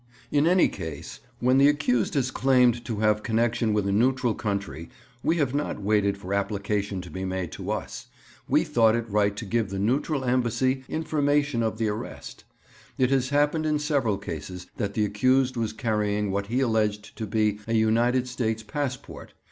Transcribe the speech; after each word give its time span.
'In 0.31 0.47
any 0.47 0.67
case 0.67 1.19
when 1.39 1.59
the 1.59 1.67
accused 1.67 2.15
has 2.15 2.31
claimed 2.31 2.83
to 2.85 3.01
have 3.01 3.21
connexion 3.21 3.71
with 3.71 3.85
a 3.87 3.91
neutral 3.91 4.33
country 4.33 4.89
we 5.21 5.35
have 5.37 5.53
not 5.53 5.79
waited 5.83 6.17
for 6.17 6.33
application 6.33 7.01
to 7.01 7.11
be 7.11 7.23
made 7.23 7.51
to 7.51 7.69
us. 7.69 8.07
We 8.49 8.63
thought 8.63 8.95
it 8.95 9.07
right 9.07 9.35
to 9.35 9.45
give 9.45 9.69
the 9.69 9.77
neutral 9.77 10.25
Embassy 10.25 10.83
information 10.89 11.61
of 11.61 11.77
the 11.77 11.89
arrest. 11.89 12.45
It 12.97 13.11
has 13.11 13.29
happened 13.29 13.67
in 13.67 13.77
several 13.77 14.17
cases 14.17 14.65
that 14.77 14.95
the 14.95 15.05
accused 15.05 15.55
was 15.55 15.71
carrying 15.71 16.31
what 16.31 16.47
he 16.47 16.61
alleged 16.61 17.15
to 17.19 17.27
be 17.27 17.59
a 17.67 17.75
United 17.75 18.27
States 18.27 18.63
passport. 18.63 19.35